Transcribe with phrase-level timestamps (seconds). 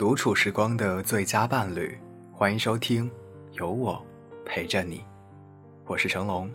[0.00, 1.94] 独处时光的最佳伴侣，
[2.32, 3.10] 欢迎收听，
[3.52, 4.02] 有我
[4.46, 5.04] 陪着你，
[5.84, 6.50] 我是成龙。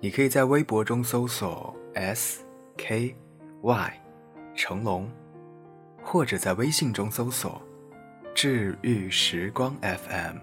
[0.00, 2.42] 你可以在微博中搜索 S
[2.78, 3.14] K
[3.60, 4.00] Y
[4.54, 5.06] 成龙，
[6.02, 7.60] 或者在微信中搜索
[8.34, 10.38] 治愈时光 FM，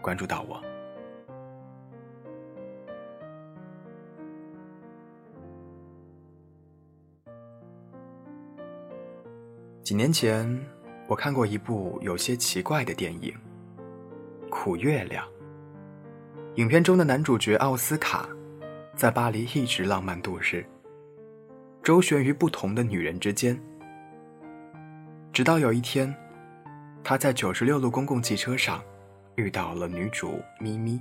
[0.00, 0.62] 关注到我。
[9.84, 10.48] 几年前，
[11.06, 13.30] 我看过一部有些奇怪的电影
[14.48, 15.22] 《苦月亮》。
[16.54, 18.26] 影片中的男主角奥斯卡，
[18.96, 20.64] 在巴黎一直浪漫度日，
[21.82, 23.60] 周旋于不同的女人之间。
[25.34, 26.14] 直到有一天，
[27.02, 28.82] 他在九十六路公共汽车上
[29.34, 30.98] 遇到了女主咪咪。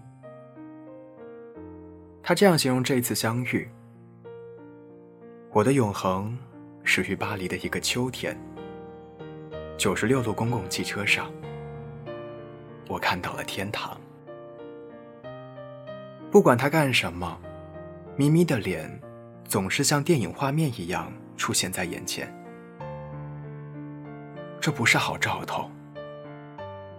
[2.22, 3.66] 他这样形容这次相遇
[5.54, 6.38] ：“我的永恒
[6.84, 8.38] 始于巴黎的一个秋天。”
[9.78, 11.32] 九十六路公共汽车上，
[12.88, 14.00] 我看到了天堂。
[16.32, 17.40] 不管他干什么，
[18.16, 18.90] 咪咪的脸
[19.46, 22.34] 总是像电影画面一样出现在眼前。
[24.62, 25.70] 这不是好兆头。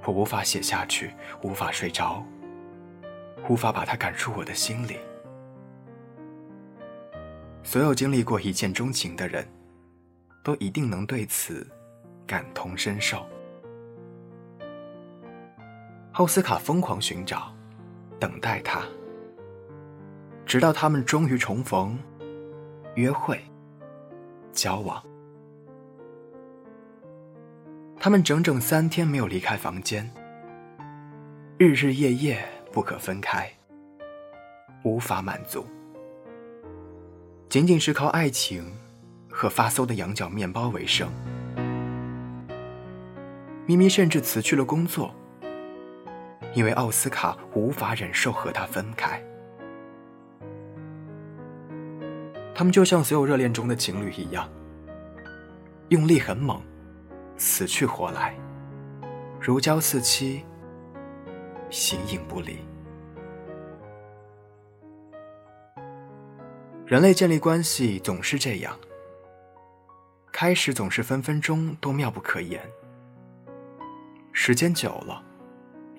[0.04, 2.22] 我无法写下去，无法睡着，
[3.48, 4.98] 无法把它赶出我的心里。
[7.62, 9.48] 所有经历过一见钟情的人，
[10.42, 11.66] 都一定能对此。
[12.26, 13.26] 感同身受，
[16.12, 17.52] 奥斯卡疯狂寻找，
[18.18, 18.82] 等待他，
[20.46, 21.98] 直到他们终于重逢、
[22.94, 23.40] 约会、
[24.52, 25.02] 交往。
[27.98, 30.10] 他们整整三天没有离开房间，
[31.58, 33.50] 日日夜夜不可分开，
[34.82, 35.66] 无法满足，
[37.48, 38.64] 仅仅是靠爱情
[39.30, 41.10] 和发馊的羊角面包为生。
[43.66, 45.14] 咪咪甚至辞去了工作，
[46.54, 49.22] 因为奥斯卡无法忍受和他分开。
[52.54, 54.48] 他们就像所有热恋中的情侣一样，
[55.88, 56.60] 用力很猛，
[57.36, 58.36] 死去活来，
[59.40, 60.44] 如胶似漆，
[61.70, 62.58] 形影不离。
[66.86, 68.78] 人类建立关系总是这样，
[70.30, 72.60] 开始总是分分钟都妙不可言。
[74.36, 75.22] 时间久了，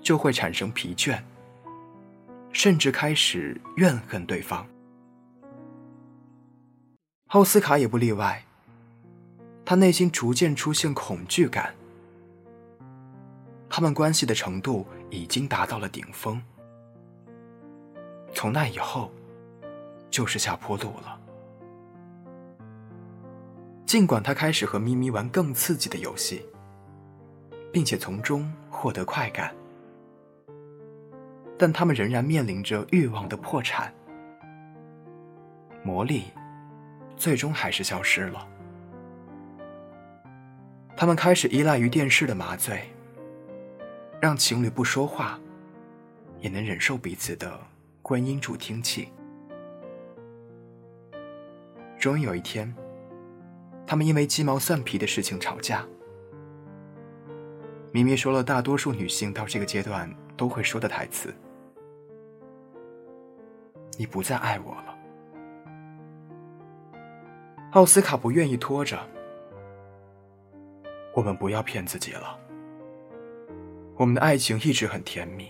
[0.04, 1.20] 就会产生疲倦，
[2.52, 4.68] 甚至开始怨恨对方。
[7.28, 8.44] 奥斯卡也不例外，
[9.64, 11.74] 他内心逐渐出现恐惧感。
[13.70, 16.40] 他们关系的程度已经达到了顶峰，
[18.34, 19.12] 从那以后，
[20.10, 21.20] 就是下坡路了。
[23.86, 26.46] 尽管他开始和咪咪玩更刺激的游戏。
[27.76, 29.54] 并且从中获得快感，
[31.58, 33.94] 但他们仍然面临着欲望的破产，
[35.84, 36.32] 魔力
[37.18, 38.48] 最终还是消失了。
[40.96, 42.82] 他们开始依赖于电视的麻醉，
[44.22, 45.38] 让情侣不说话
[46.40, 47.60] 也能忍受彼此的
[48.02, 49.10] 观音助听器。
[52.00, 52.74] 终于有一天，
[53.86, 55.86] 他们因为鸡毛蒜皮的事情吵架。
[57.96, 61.34] 咪咪说了大多数女性到这个阶段都会说的台词
[63.98, 64.98] ：“你不再爱我了。”
[67.72, 69.00] 奥斯卡不愿意拖着，
[71.14, 72.38] 我们不要骗自己了。
[73.96, 75.50] 我们的爱情一直很甜蜜，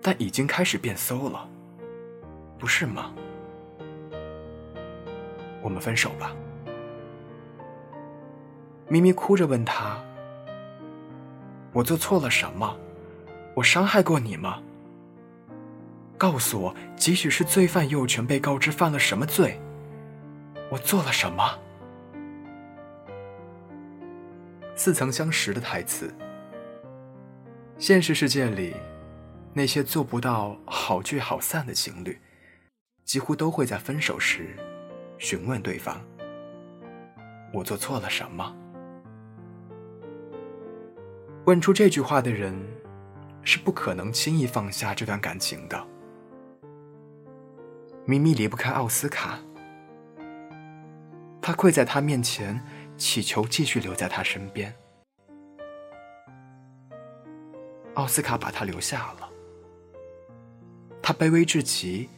[0.00, 1.48] 但已经开始变馊了，
[2.56, 3.12] 不是吗？
[5.60, 6.32] 我们分手吧。
[8.86, 10.00] 咪咪哭着问他。
[11.72, 12.76] 我做错了什么？
[13.54, 14.62] 我伤害过你吗？
[16.18, 19.60] 告诉我，即使是罪犯，也有权被告知犯了什么罪。
[20.70, 21.58] 我做了什么？
[24.76, 26.14] 似曾相识的台词。
[27.78, 28.76] 现实世界里，
[29.52, 32.18] 那些做不到好聚好散的情侣，
[33.04, 34.56] 几乎都会在分手时
[35.18, 36.00] 询问对方
[37.52, 38.56] ：“我做错了什么？”
[41.44, 42.54] 问出这句话的人，
[43.42, 45.86] 是不可能轻易放下这段感情的。
[48.04, 49.40] 咪咪离不开奥斯卡，
[51.40, 52.60] 他跪在他面前，
[52.96, 54.72] 祈求继续留在他身边。
[57.94, 59.28] 奥斯卡把他留下了，
[61.02, 62.08] 他卑微至极，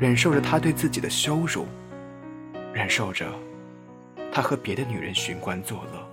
[0.00, 1.64] 忍受着他对自己的羞辱，
[2.72, 3.32] 忍受着
[4.32, 6.08] 他和别的女人寻欢作乐。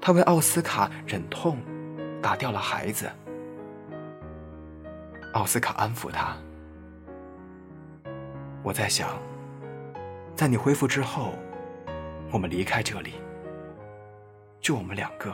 [0.00, 1.58] 他为奥斯卡忍痛
[2.22, 3.10] 打掉了孩子。
[5.34, 6.36] 奥斯卡安抚他
[8.64, 9.10] ：“我在想，
[10.34, 11.34] 在你恢复之后，
[12.32, 13.12] 我们离开这里，
[14.60, 15.32] 就我们两个。”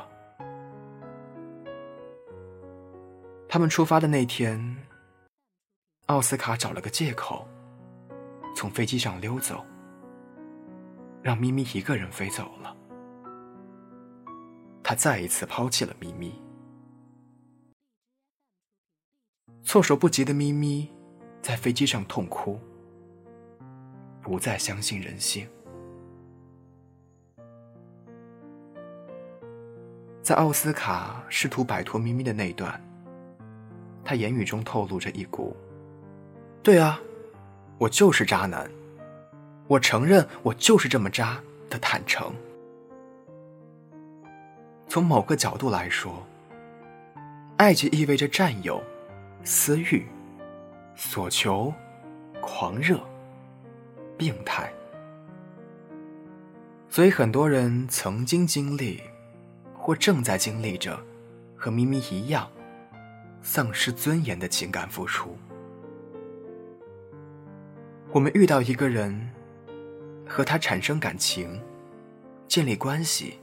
[3.48, 4.76] 他们出发的那天，
[6.06, 7.48] 奥斯卡找了个借口，
[8.54, 9.64] 从飞机上溜走，
[11.22, 12.76] 让咪咪一个人飞走了。
[14.88, 16.32] 他再一次抛弃了咪咪。
[19.64, 20.88] 措手不及的咪咪
[21.42, 22.56] 在飞机上痛哭，
[24.22, 25.48] 不再相信人性。
[30.22, 32.80] 在奥斯卡试图摆脱咪咪的那一段，
[34.04, 35.56] 他言语中透露着一股
[36.62, 37.00] “对啊，
[37.76, 38.70] 我就是渣男，
[39.66, 42.32] 我承认我就是这么渣”的坦诚。
[44.96, 46.26] 从某个角度来说，
[47.58, 48.82] 爱就意味着占有。
[49.44, 50.06] 私欲、
[50.94, 51.70] 所求、
[52.40, 52.98] 狂热、
[54.16, 54.72] 病态，
[56.88, 59.02] 所以很多人曾经经历，
[59.75, 60.99] 或正在经历着，
[61.54, 62.50] 和咪咪一样，
[63.42, 65.37] 丧失尊严的情感付出。
[68.12, 69.28] 我们遇到一个人，
[70.26, 71.60] 和他产生感情，
[72.49, 73.38] 建立关系，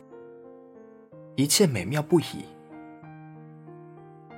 [1.35, 2.45] 一切美妙不已。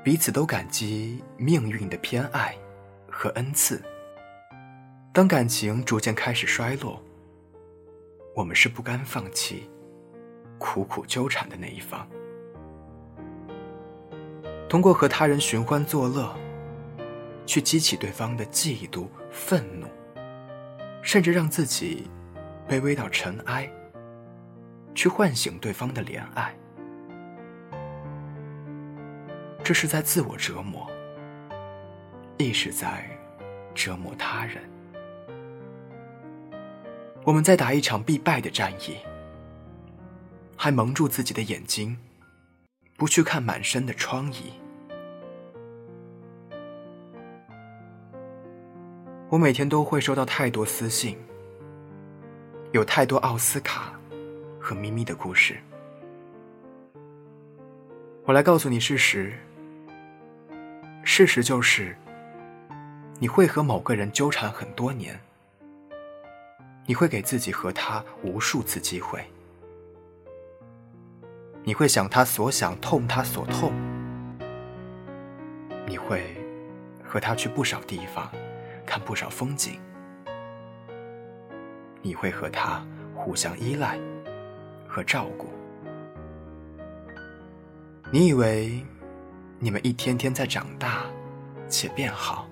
[0.04, 2.56] 彼此都感激命运的偏爱
[3.10, 3.82] 和恩赐。
[5.12, 7.02] 当感情逐渐开始衰落，
[8.36, 9.70] 我们是不甘放弃、
[10.60, 12.08] 苦苦纠缠的那一方。
[14.70, 16.36] 通过和他人寻欢作乐，
[17.46, 19.88] 去激起对方的嫉妒、愤怒，
[21.02, 22.08] 甚至让自己
[22.68, 23.72] 卑微到尘埃，
[24.94, 26.56] 去唤醒对方的怜爱。
[29.66, 30.88] 这是在自我折磨，
[32.38, 33.04] 亦是在
[33.74, 34.62] 折磨他人。
[37.24, 38.96] 我们在打一场必败的战役，
[40.56, 41.98] 还蒙住自己的眼睛，
[42.96, 44.44] 不去看满身的疮痍。
[49.30, 51.18] 我每天都会收到太多私信，
[52.72, 54.00] 有太多奥斯卡
[54.60, 55.58] 和咪咪的故事。
[58.26, 59.34] 我来告诉你事实。
[61.08, 61.96] 事实就是，
[63.20, 65.18] 你会和某个人纠缠很多年，
[66.88, 69.24] 你会给自己和他无数次机会，
[71.64, 73.72] 你会想他所想，痛他所痛，
[75.88, 76.36] 你会
[77.04, 78.30] 和他去不少地方，
[78.84, 79.80] 看不少风景，
[82.02, 83.98] 你会和他互相依赖
[84.88, 85.48] 和照顾，
[88.12, 88.84] 你以为？
[89.66, 91.08] 你们一天天在长大，
[91.68, 92.48] 且变好，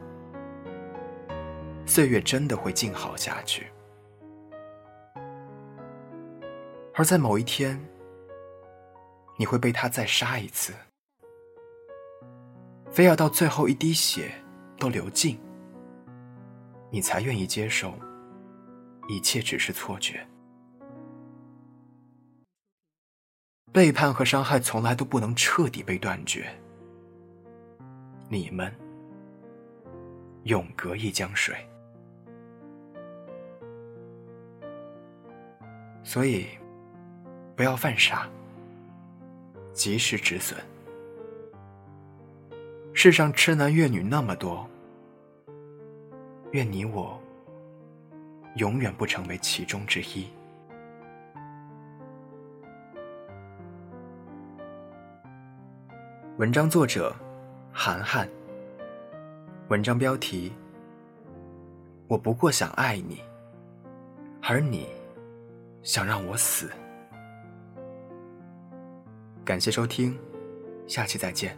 [1.85, 3.67] 岁月真的会静好下去。
[6.95, 7.79] 而在某一天，
[9.37, 10.73] 你会被他再杀一次，
[12.89, 14.31] 非要到最后一滴血
[14.79, 15.39] 都流尽，
[16.89, 17.93] 你才愿意接受
[19.07, 20.27] 一切只是错觉。
[23.71, 26.51] 背叛和伤害从来都不能彻底被断绝。
[28.33, 28.73] 你们
[30.45, 31.55] 永隔一江水，
[36.03, 36.47] 所以
[37.55, 38.27] 不要犯傻，
[39.71, 40.59] 及时止损。
[42.91, 44.67] 世上痴男怨女那么多，
[46.53, 47.21] 愿你我
[48.55, 50.27] 永远不成为其中之一。
[56.37, 57.15] 文章作者。
[57.73, 58.29] 涵涵。
[59.69, 60.53] 文章标题：
[62.07, 63.19] 我不过想爱你，
[64.43, 64.87] 而你
[65.81, 66.69] 想让我死。
[69.43, 70.15] 感谢收听，
[70.85, 71.57] 下期再见。